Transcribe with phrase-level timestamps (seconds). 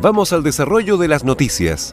[0.00, 1.92] Vamos al desarrollo de las noticias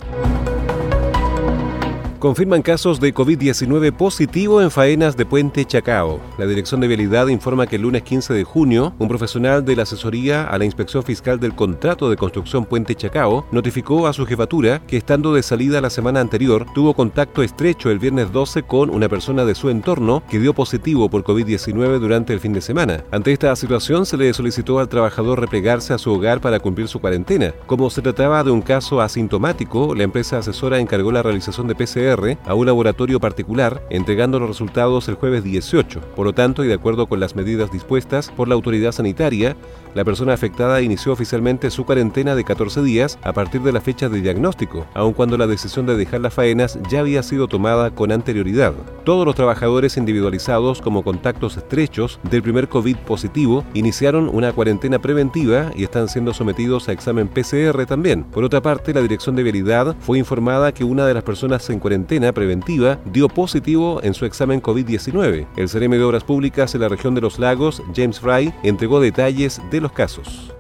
[2.26, 6.20] confirman casos de COVID-19 positivo en faenas de Puente Chacao.
[6.40, 9.84] La Dirección de Vialidad informa que el lunes 15 de junio, un profesional de la
[9.84, 14.82] asesoría a la Inspección Fiscal del Contrato de Construcción Puente Chacao notificó a su jefatura
[14.88, 19.08] que estando de salida la semana anterior, tuvo contacto estrecho el viernes 12 con una
[19.08, 23.04] persona de su entorno que dio positivo por COVID-19 durante el fin de semana.
[23.12, 27.00] Ante esta situación se le solicitó al trabajador replegarse a su hogar para cumplir su
[27.00, 27.54] cuarentena.
[27.68, 32.15] Como se trataba de un caso asintomático, la empresa asesora encargó la realización de PCR
[32.46, 36.02] a un laboratorio particular, entregando los resultados el jueves 18.
[36.16, 39.56] Por lo tanto, y de acuerdo con las medidas dispuestas por la autoridad sanitaria,
[39.94, 44.10] la persona afectada inició oficialmente su cuarentena de 14 días a partir de la fecha
[44.10, 48.12] de diagnóstico, aun cuando la decisión de dejar las faenas ya había sido tomada con
[48.12, 48.74] anterioridad.
[49.04, 55.72] Todos los trabajadores individualizados como contactos estrechos del primer COVID positivo iniciaron una cuarentena preventiva
[55.76, 58.24] y están siendo sometidos a examen PCR también.
[58.24, 61.80] Por otra parte, la Dirección de Vialidad fue informada que una de las personas en
[61.80, 65.48] cuarentena preventiva dio positivo en su examen COVID-19.
[65.58, 69.62] El CRM de Obras Públicas en la región de los lagos, James Fry, entregó detalles
[69.72, 70.54] de los casos.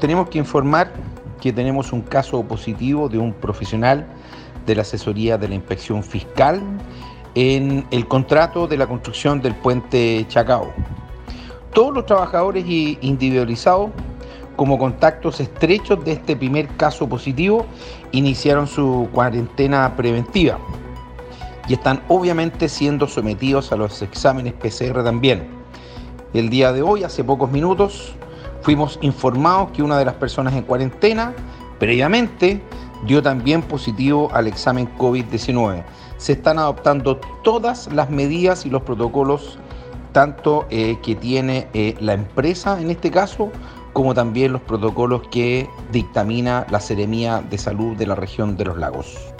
[0.00, 0.92] Tenemos que informar
[1.40, 4.06] que tenemos un caso positivo de un profesional
[4.66, 6.60] de la asesoría de la inspección fiscal
[7.34, 10.72] en el contrato de la construcción del puente Chacao.
[11.72, 13.90] Todos los trabajadores individualizados
[14.56, 17.64] como contactos estrechos de este primer caso positivo
[18.12, 20.58] iniciaron su cuarentena preventiva
[21.68, 25.46] y están obviamente siendo sometidos a los exámenes PCR también.
[26.34, 28.14] El día de hoy, hace pocos minutos,
[28.62, 31.34] fuimos informados que una de las personas en cuarentena
[31.78, 32.62] previamente
[33.06, 35.84] dio también positivo al examen COVID-19.
[36.16, 39.58] Se están adoptando todas las medidas y los protocolos,
[40.12, 43.50] tanto eh, que tiene eh, la empresa en este caso,
[43.92, 48.78] como también los protocolos que dictamina la Seremía de Salud de la región de los
[48.78, 49.31] lagos.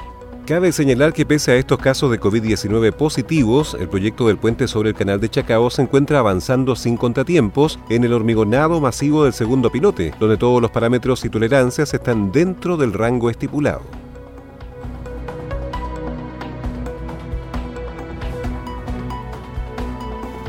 [0.52, 4.90] Cabe señalar que pese a estos casos de COVID-19 positivos, el proyecto del puente sobre
[4.90, 9.72] el canal de Chacao se encuentra avanzando sin contratiempos en el hormigonado masivo del segundo
[9.72, 13.80] pilote, donde todos los parámetros y tolerancias están dentro del rango estipulado.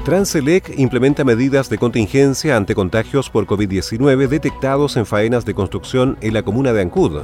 [0.03, 6.33] Transelec implementa medidas de contingencia ante contagios por COVID-19 detectados en faenas de construcción en
[6.33, 7.21] la comuna de Ancud.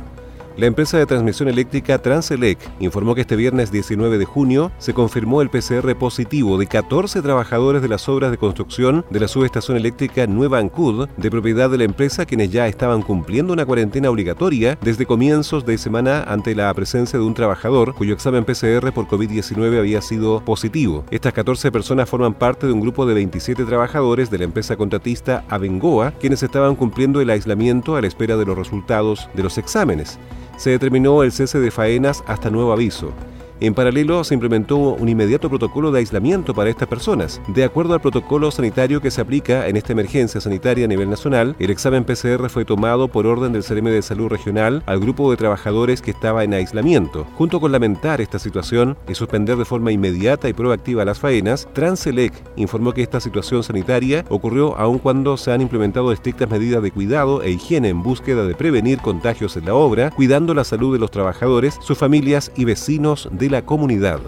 [0.59, 5.41] La empresa de transmisión eléctrica Transelec informó que este viernes 19 de junio se confirmó
[5.41, 10.27] el PCR positivo de 14 trabajadores de las obras de construcción de la subestación eléctrica
[10.27, 15.05] Nueva Ancud, de propiedad de la empresa, quienes ya estaban cumpliendo una cuarentena obligatoria desde
[15.05, 20.01] comienzos de semana ante la presencia de un trabajador cuyo examen PCR por COVID-19 había
[20.01, 21.05] sido positivo.
[21.09, 25.45] Estas 14 personas forman parte de un grupo de 27 trabajadores de la empresa contratista
[25.47, 30.19] Abengoa, quienes estaban cumpliendo el aislamiento a la espera de los resultados de los exámenes
[30.59, 33.13] se determinó el cese de faenas hasta nuevo aviso.
[33.61, 37.41] En paralelo, se implementó un inmediato protocolo de aislamiento para estas personas.
[37.49, 41.57] De acuerdo al protocolo sanitario que se aplica en esta emergencia sanitaria a nivel nacional,
[41.59, 45.35] el examen PCR fue tomado por orden del CRM de Salud Regional al grupo de
[45.35, 47.27] trabajadores que estaba en aislamiento.
[47.35, 52.33] Junto con lamentar esta situación y suspender de forma inmediata y proactiva las faenas, Transelec
[52.55, 57.43] informó que esta situación sanitaria ocurrió aun cuando se han implementado estrictas medidas de cuidado
[57.43, 61.11] e higiene en búsqueda de prevenir contagios en la obra, cuidando la salud de los
[61.11, 64.19] trabajadores, sus familias y vecinos de la comunidad.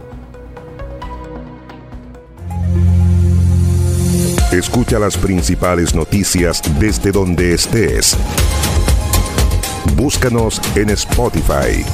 [4.52, 8.18] Escucha las principales noticias desde donde estés.
[9.96, 11.86] Búscanos en Spotify.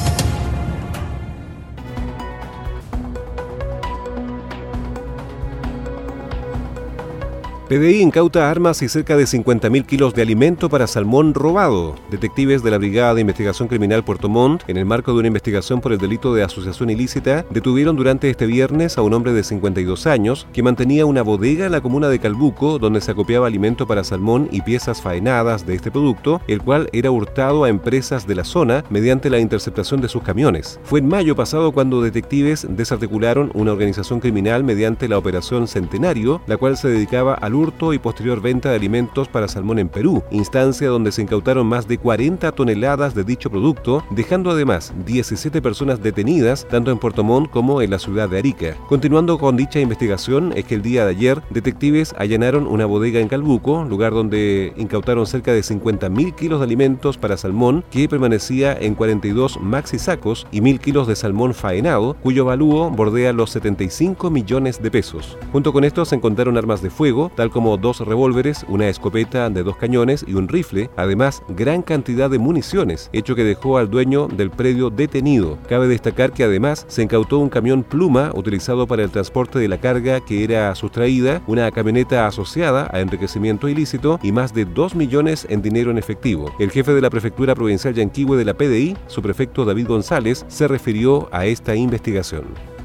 [7.68, 11.96] PDI incauta armas y cerca de 50.000 kilos de alimento para salmón robado.
[12.10, 15.82] Detectives de la Brigada de Investigación Criminal Puerto Montt, en el marco de una investigación
[15.82, 20.06] por el delito de asociación ilícita, detuvieron durante este viernes a un hombre de 52
[20.06, 24.02] años que mantenía una bodega en la comuna de Calbuco donde se acopiaba alimento para
[24.02, 28.44] salmón y piezas faenadas de este producto, el cual era hurtado a empresas de la
[28.44, 30.80] zona mediante la interceptación de sus camiones.
[30.84, 36.56] Fue en mayo pasado cuando detectives desarticularon una organización criminal mediante la Operación Centenario, la
[36.56, 40.88] cual se dedicaba al hurto y posterior venta de alimentos para salmón en Perú, instancia
[40.88, 46.66] donde se incautaron más de 40 toneladas de dicho producto, dejando además 17 personas detenidas
[46.68, 48.76] tanto en Puerto Montt como en la ciudad de Arica.
[48.88, 53.28] Continuando con dicha investigación, es que el día de ayer detectives allanaron una bodega en
[53.28, 58.94] Calbuco, lugar donde incautaron cerca de 50.000 kilos de alimentos para salmón que permanecía en
[58.94, 64.82] 42 maxi sacos y 1.000 kilos de salmón faenado, cuyo valúo bordea los 75 millones
[64.82, 65.36] de pesos.
[65.52, 69.62] Junto con esto se encontraron armas de fuego, tal como dos revólveres, una escopeta de
[69.62, 74.28] dos cañones y un rifle, además gran cantidad de municiones, hecho que dejó al dueño
[74.28, 75.58] del predio detenido.
[75.68, 79.78] Cabe destacar que además se incautó un camión pluma utilizado para el transporte de la
[79.78, 85.46] carga que era sustraída, una camioneta asociada a enriquecimiento ilícito y más de 2 millones
[85.48, 86.52] en dinero en efectivo.
[86.58, 90.68] El jefe de la Prefectura Provincial Yanquihue de la PDI, su prefecto David González, se
[90.68, 92.77] refirió a esta investigación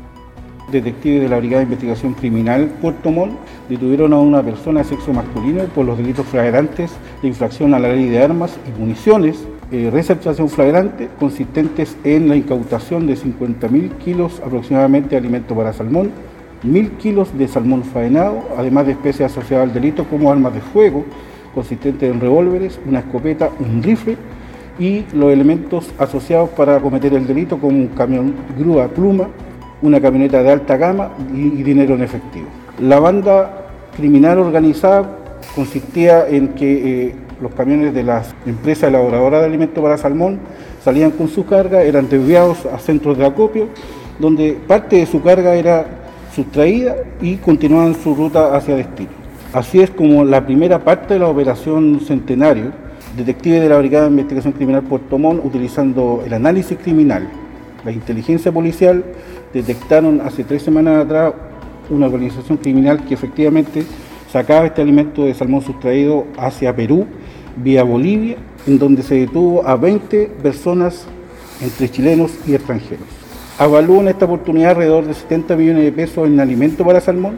[0.73, 3.33] detectives de la Brigada de Investigación Criminal Puerto Montt
[3.69, 6.91] detuvieron a una persona de sexo masculino por los delitos flagrantes
[7.21, 12.35] de infracción a la ley de armas y municiones, eh, receptación flagrante, consistentes en la
[12.35, 16.11] incautación de 50.000 kilos aproximadamente de alimento para salmón,
[16.63, 21.05] 1.000 kilos de salmón faenado, además de especies asociadas al delito como armas de fuego,
[21.53, 24.17] consistentes en revólveres, una escopeta, un rifle
[24.79, 29.27] y los elementos asociados para cometer el delito como un camión grúa pluma,
[29.83, 32.47] una camioneta de alta gama y, dinero en efectivo.
[32.79, 35.19] La banda criminal organizada
[35.53, 40.39] consistía en que eh, los camiones de las empresas elaboradoras de alimentos para salmón
[40.83, 43.67] salían con su carga, eran desviados a centros de acopio,
[44.19, 45.85] donde parte de su carga era
[46.33, 49.09] sustraída y continuaban su ruta hacia destino.
[49.53, 52.71] Así es como la primera parte de la operación Centenario,
[53.15, 57.27] detectives de la Brigada de Investigación Criminal Puerto Montt, utilizando el análisis criminal,
[57.85, 59.03] la inteligencia policial,
[59.53, 61.33] detectaron hace tres semanas atrás
[61.89, 63.83] una organización criminal que efectivamente
[64.31, 67.05] sacaba este alimento de salmón sustraído hacia Perú,
[67.55, 71.05] vía Bolivia, en donde se detuvo a 20 personas
[71.61, 73.05] entre chilenos y extranjeros.
[73.59, 77.35] Avalúa en esta oportunidad alrededor de 70 millones de pesos en alimento para salmón,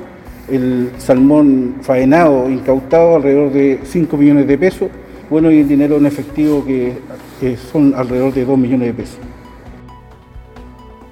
[0.49, 4.89] el salmón faenado, incautado alrededor de 5 millones de pesos,
[5.29, 9.19] bueno, y el dinero en efectivo que son alrededor de 2 millones de pesos.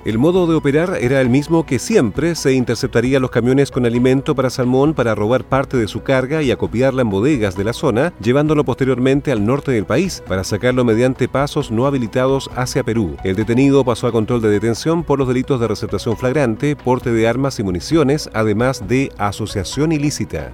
[0.06, 4.36] El modo de operar era el mismo que siempre, se interceptaría los camiones con alimento
[4.36, 8.14] para salmón para robar parte de su carga y acopiarla en bodegas de la zona,
[8.22, 13.16] llevándolo posteriormente al norte del país para sacarlo mediante pasos no habilitados hacia Perú.
[13.24, 17.26] El detenido pasó a control de detención por los delitos de receptación flagrante, porte de
[17.26, 20.52] armas y municiones, además de asociación ilícita.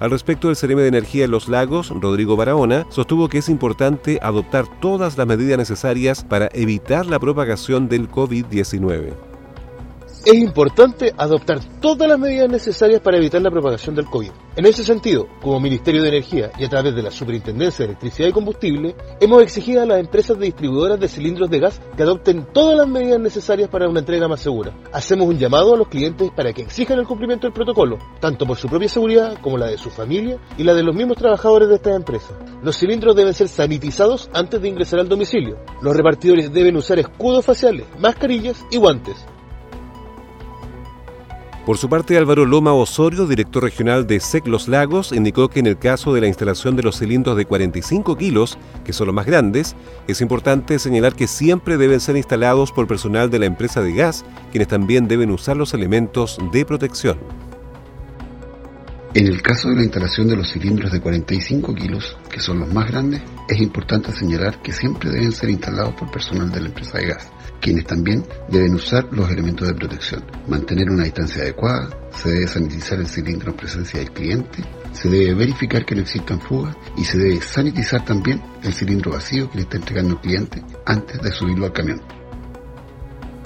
[0.00, 4.18] Al respecto, el CRM de Energía en los Lagos, Rodrigo Barahona, sostuvo que es importante
[4.22, 9.33] adoptar todas las medidas necesarias para evitar la propagación del COVID-19.
[10.24, 14.30] Es importante adoptar todas las medidas necesarias para evitar la propagación del COVID.
[14.56, 18.28] En ese sentido, como Ministerio de Energía y a través de la Superintendencia de Electricidad
[18.28, 22.46] y Combustible, hemos exigido a las empresas de distribuidoras de cilindros de gas que adopten
[22.52, 24.72] todas las medidas necesarias para una entrega más segura.
[24.92, 28.56] Hacemos un llamado a los clientes para que exijan el cumplimiento del protocolo, tanto por
[28.56, 31.74] su propia seguridad como la de su familia y la de los mismos trabajadores de
[31.74, 32.32] estas empresas.
[32.62, 35.58] Los cilindros deben ser sanitizados antes de ingresar al domicilio.
[35.82, 39.26] Los repartidores deben usar escudos faciales, mascarillas y guantes.
[41.66, 45.66] Por su parte, Álvaro Loma Osorio, director regional de SEC Los Lagos, indicó que en
[45.66, 49.24] el caso de la instalación de los cilindros de 45 kilos, que son los más
[49.24, 49.74] grandes,
[50.06, 54.26] es importante señalar que siempre deben ser instalados por personal de la empresa de gas,
[54.50, 57.16] quienes también deben usar los elementos de protección.
[59.14, 62.74] En el caso de la instalación de los cilindros de 45 kilos, que son los
[62.74, 66.98] más grandes, es importante señalar que siempre deben ser instalados por personal de la empresa
[66.98, 67.30] de gas,
[67.60, 72.98] quienes también deben usar los elementos de protección, mantener una distancia adecuada, se debe sanitizar
[72.98, 77.16] el cilindro en presencia del cliente, se debe verificar que no existan fugas y se
[77.16, 81.66] debe sanitizar también el cilindro vacío que le está entregando el cliente antes de subirlo
[81.66, 82.02] al camión.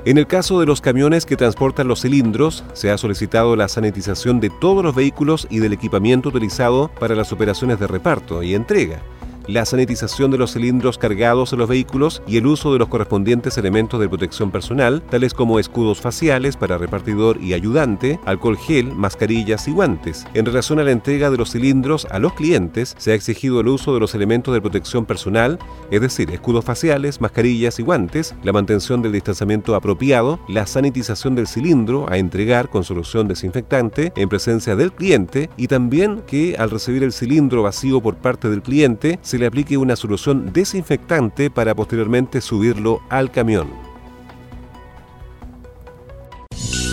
[0.04, 4.40] En el caso de los camiones que transportan los cilindros, se ha solicitado la sanitización
[4.40, 9.00] de todos los vehículos y del equipamiento utilizado para las operaciones de reparto y entrega
[9.48, 13.58] la sanitización de los cilindros cargados en los vehículos y el uso de los correspondientes
[13.58, 19.66] elementos de protección personal, tales como escudos faciales para repartidor y ayudante, alcohol gel, mascarillas
[19.66, 20.26] y guantes.
[20.34, 23.68] En relación a la entrega de los cilindros a los clientes, se ha exigido el
[23.68, 25.58] uso de los elementos de protección personal,
[25.90, 31.48] es decir, escudos faciales, mascarillas y guantes, la mantención del distanciamiento apropiado, la sanitización del
[31.48, 37.02] cilindro a entregar con solución desinfectante en presencia del cliente y también que al recibir
[37.02, 42.40] el cilindro vacío por parte del cliente se le aplique una solución desinfectante para posteriormente
[42.40, 43.88] subirlo al camión.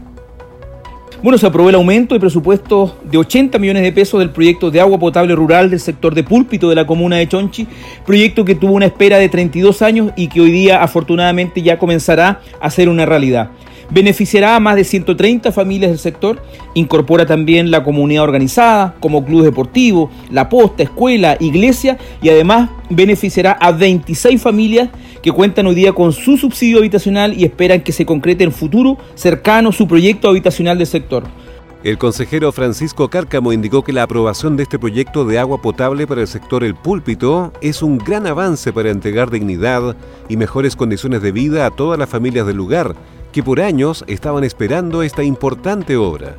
[1.23, 4.81] Bueno, se aprobó el aumento de presupuesto de 80 millones de pesos del proyecto de
[4.81, 7.69] agua potable rural del sector de Púlpito de la comuna de Chonchi,
[8.05, 12.41] proyecto que tuvo una espera de 32 años y que hoy día afortunadamente ya comenzará
[12.61, 13.51] a ser una realidad
[13.93, 16.43] beneficiará a más de 130 familias del sector,
[16.75, 23.53] incorpora también la comunidad organizada, como club deportivo, la posta, escuela, iglesia, y además beneficiará
[23.53, 24.89] a 26 familias
[25.23, 28.97] que cuentan hoy día con su subsidio habitacional y esperan que se concrete en futuro
[29.15, 31.25] cercano su proyecto habitacional del sector.
[31.85, 36.21] El consejero Francisco Cárcamo indicó que la aprobación de este proyecto de agua potable para
[36.21, 39.97] el sector El Púlpito es un gran avance para entregar dignidad
[40.29, 42.95] y mejores condiciones de vida a todas las familias del lugar
[43.33, 46.37] que por años estaban esperando esta importante obra.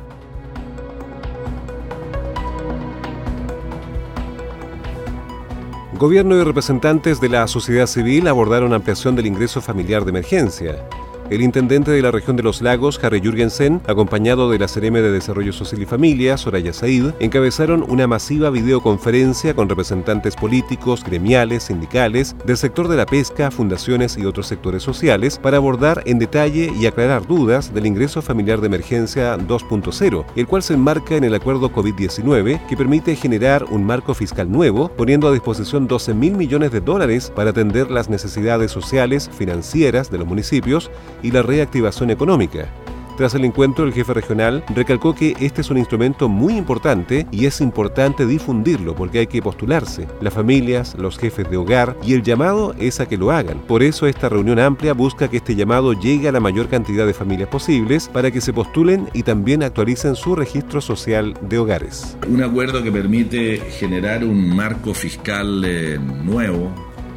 [5.98, 10.88] Gobierno y representantes de la sociedad civil abordaron ampliación del ingreso familiar de emergencia.
[11.30, 15.10] El intendente de la región de los lagos, Harry Jürgensen, acompañado de la CRM de
[15.10, 22.36] Desarrollo Social y Familia, Soraya Said, encabezaron una masiva videoconferencia con representantes políticos, gremiales, sindicales,
[22.44, 26.84] del sector de la pesca, fundaciones y otros sectores sociales para abordar en detalle y
[26.84, 31.72] aclarar dudas del ingreso familiar de emergencia 2.0, el cual se enmarca en el acuerdo
[31.72, 36.82] COVID-19 que permite generar un marco fiscal nuevo, poniendo a disposición 12 mil millones de
[36.82, 40.90] dólares para atender las necesidades sociales, financieras de los municipios
[41.24, 42.68] y la reactivación económica.
[43.16, 47.46] Tras el encuentro, el jefe regional recalcó que este es un instrumento muy importante y
[47.46, 52.24] es importante difundirlo porque hay que postularse, las familias, los jefes de hogar y el
[52.24, 53.60] llamado es a que lo hagan.
[53.60, 57.14] Por eso esta reunión amplia busca que este llamado llegue a la mayor cantidad de
[57.14, 62.16] familias posibles para que se postulen y también actualicen su registro social de hogares.
[62.28, 66.72] Un acuerdo que permite generar un marco fiscal eh, nuevo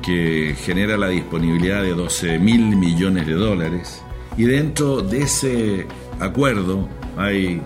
[0.08, 4.02] que genera la disponibilidad de 12 mil millones de dólares
[4.38, 5.86] y dentro de ese
[6.22, 6.88] acuerdo
[7.18, 7.60] hay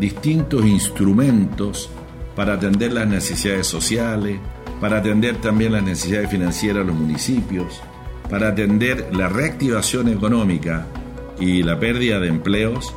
[0.00, 1.88] distintos instrumentos
[2.34, 4.40] para atender las necesidades sociales,
[4.80, 7.80] para atender también las necesidades financieras de los municipios,
[8.28, 10.88] para atender la reactivación económica
[11.38, 12.92] y la pérdida de empleos,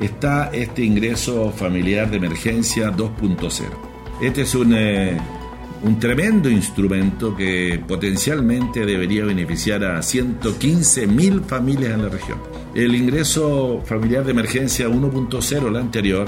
[0.00, 3.68] está este ingreso familiar de emergencia 2.0.
[4.20, 5.16] Este es un, eh,
[5.84, 12.38] un tremendo instrumento que potencialmente debería beneficiar a 115 mil familias en la región.
[12.74, 16.26] El ingreso familiar de emergencia 1.0, la anterior,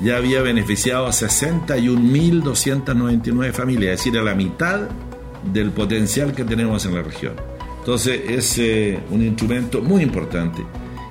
[0.00, 4.88] ya había beneficiado a 61.299 familias, es decir, a la mitad
[5.52, 7.34] del potencial que tenemos en la región.
[7.78, 10.66] Entonces es eh, un instrumento muy importante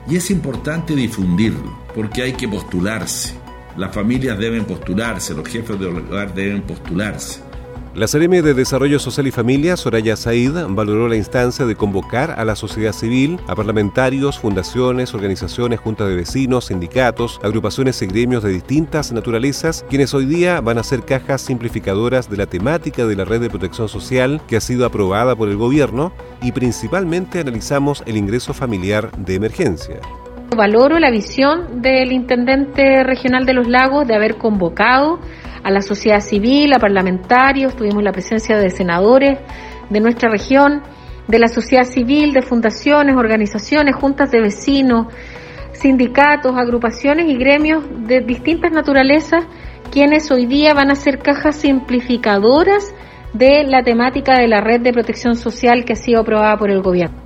[0.10, 3.36] y es importante difundirlo porque hay que postularse.
[3.78, 7.55] Las familias deben postularse, los jefes de hogar deben postularse.
[7.96, 12.44] La CRM de Desarrollo Social y Familia, Soraya Said, valoró la instancia de convocar a
[12.44, 18.52] la sociedad civil, a parlamentarios, fundaciones, organizaciones, juntas de vecinos, sindicatos, agrupaciones y gremios de
[18.52, 23.24] distintas naturalezas, quienes hoy día van a ser cajas simplificadoras de la temática de la
[23.24, 26.12] red de protección social que ha sido aprobada por el gobierno
[26.42, 30.02] y principalmente analizamos el ingreso familiar de emergencia.
[30.54, 35.20] Valoro la visión del intendente regional de los lagos de haber convocado
[35.66, 39.40] a la sociedad civil, a parlamentarios, tuvimos la presencia de senadores
[39.90, 40.84] de nuestra región,
[41.28, 45.08] de la sociedad civil, de fundaciones, organizaciones, juntas de vecinos,
[45.72, 49.44] sindicatos, agrupaciones y gremios de distintas naturalezas,
[49.92, 52.94] quienes hoy día van a ser cajas simplificadoras
[53.34, 56.84] de la temática de la red de protección social que ha sido aprobada por el
[56.84, 57.25] gobierno.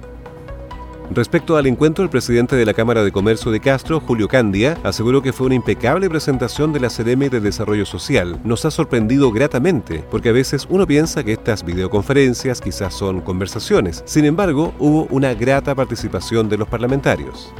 [1.11, 5.23] Respecto al encuentro, el presidente de la Cámara de Comercio de Castro, Julio Candia, aseguró
[5.23, 8.39] que fue una impecable presentación de la CDM de Desarrollo Social.
[8.43, 14.03] Nos ha sorprendido gratamente, porque a veces uno piensa que estas videoconferencias quizás son conversaciones.
[14.05, 17.51] Sin embargo, hubo una grata participación de los parlamentarios.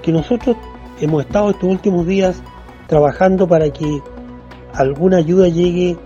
[0.00, 0.56] Que nosotros
[1.02, 2.40] hemos estado estos últimos días
[2.86, 4.00] trabajando para que
[4.72, 5.98] alguna ayuda llegue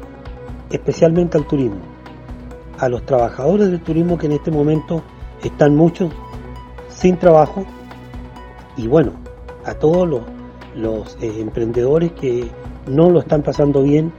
[0.70, 1.78] especialmente al turismo,
[2.78, 5.04] a los trabajadores del turismo que en este momento
[5.44, 6.12] están muchos
[6.94, 7.64] sin trabajo
[8.76, 9.12] y bueno,
[9.64, 10.08] a todos
[10.74, 12.48] los, eh, emprendedores que
[12.86, 14.12] no lo están pasando bien.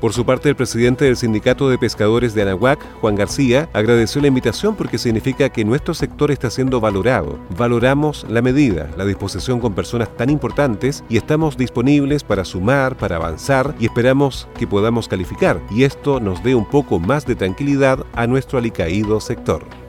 [0.00, 4.26] Por su parte, el presidente del Sindicato de Pescadores de Anahuac, Juan García, agradeció la
[4.26, 7.38] invitación porque significa que nuestro sector está siendo valorado.
[7.56, 13.16] Valoramos la medida, la disposición con personas tan importantes y estamos disponibles para sumar, para
[13.16, 18.04] avanzar y esperamos que podamos calificar y esto nos dé un poco más de tranquilidad
[18.12, 19.83] a nuestro alicaído sector.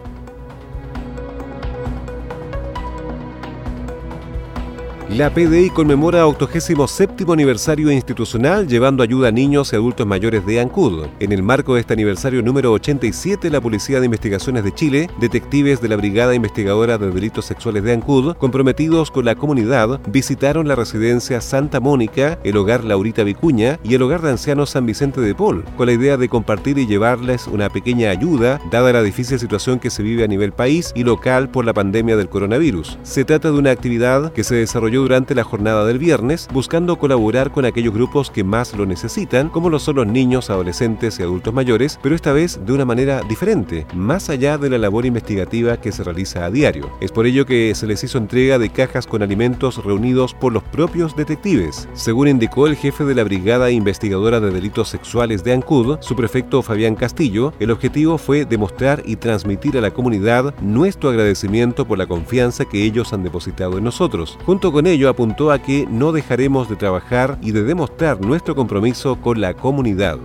[5.18, 11.06] La PDI conmemora 87 aniversario institucional llevando ayuda a niños y adultos mayores de Ancud.
[11.22, 15.80] En el marco de este aniversario número 87, la Policía de Investigaciones de Chile, detectives
[15.80, 20.76] de la Brigada Investigadora de Delitos Sexuales de Ancud, comprometidos con la comunidad, visitaron la
[20.76, 25.34] residencia Santa Mónica, el hogar Laurita Vicuña y el hogar de ancianos San Vicente de
[25.34, 29.80] Paul, con la idea de compartir y llevarles una pequeña ayuda dada la difícil situación
[29.80, 33.00] que se vive a nivel país y local por la pandemia del coronavirus.
[33.04, 37.52] Se trata de una actividad que se desarrolló durante la jornada del viernes, buscando colaborar
[37.52, 41.54] con aquellos grupos que más lo necesitan, como lo son los niños, adolescentes y adultos
[41.54, 45.92] mayores, pero esta vez de una manera diferente, más allá de la labor investigativa que
[45.92, 46.90] se realiza a diario.
[47.02, 50.64] Es por ello que se les hizo entrega de cajas con alimentos reunidos por los
[50.64, 51.88] propios detectives.
[51.94, 56.64] Según indicó el jefe de la Brigada Investigadora de Delitos Sexuales de Ancud, su prefecto
[56.64, 62.08] Fabián Castillo, el objetivo fue demostrar y transmitir a la comunidad nuestro agradecimiento por la
[62.08, 64.40] confianza que ellos han depositado en nosotros.
[64.48, 69.20] Junto con ello apuntó a que no dejaremos de trabajar y de demostrar nuestro compromiso
[69.20, 70.18] con la comunidad.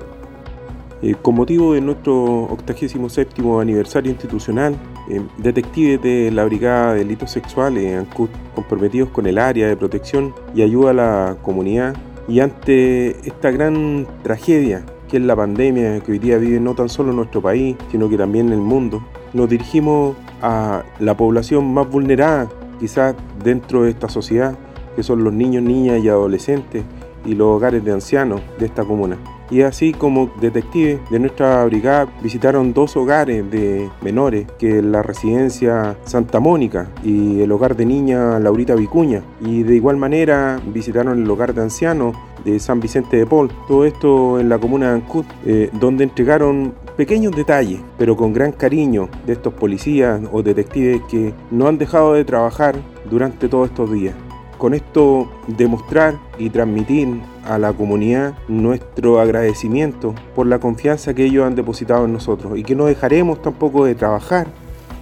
[1.02, 4.76] Eh, con motivo de nuestro 87 aniversario institucional,
[5.08, 8.06] eh, detectives de la Brigada de Delitos Sexuales
[8.54, 11.96] comprometidos con el área de protección y ayuda a la comunidad
[12.28, 16.88] y ante esta gran tragedia que es la pandemia que hoy día vive no tan
[16.88, 22.48] solo nuestro país, sino que también el mundo, nos dirigimos a la población más vulnerada
[22.80, 23.14] quizás
[23.44, 24.56] dentro de esta sociedad,
[24.96, 26.82] que son los niños, niñas y adolescentes
[27.24, 29.18] y los hogares de ancianos de esta comuna.
[29.50, 35.96] Y así como detectives de nuestra brigada visitaron dos hogares de menores, que la residencia
[36.04, 39.22] Santa Mónica y el hogar de niña Laurita Vicuña.
[39.40, 43.50] Y de igual manera visitaron el hogar de ancianos de San Vicente de Paul.
[43.66, 48.52] Todo esto en la comuna de Ancud, eh, donde entregaron pequeños detalles, pero con gran
[48.52, 52.76] cariño de estos policías o detectives que no han dejado de trabajar
[53.08, 54.14] durante todos estos días.
[54.58, 57.08] Con esto demostrar y transmitir
[57.46, 62.64] a la comunidad nuestro agradecimiento por la confianza que ellos han depositado en nosotros y
[62.64, 64.48] que no dejaremos tampoco de trabajar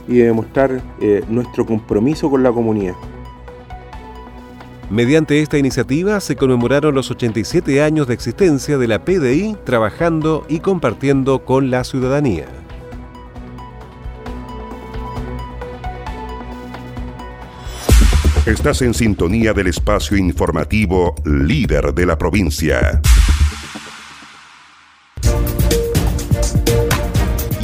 [0.06, 2.94] y de demostrar eh, nuestro compromiso con la comunidad.
[4.90, 10.60] Mediante esta iniciativa se conmemoraron los 87 años de existencia de la PDI trabajando y
[10.60, 12.46] compartiendo con la ciudadanía.
[18.46, 23.02] Estás en sintonía del espacio informativo líder de la provincia.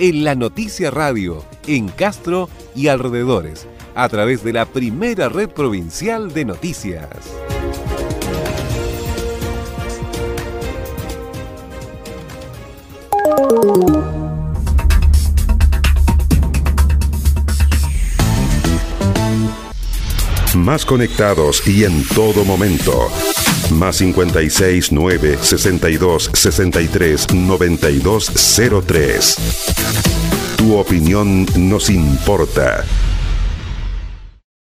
[0.00, 6.32] en La Noticia Radio en Castro y alrededores a través de la primera red provincial
[6.32, 7.06] de noticias.
[20.56, 23.08] Más conectados y en todo momento.
[23.70, 28.32] Más 56 9 62 63 92
[28.86, 29.36] 03.
[30.56, 32.84] Tu opinión nos importa.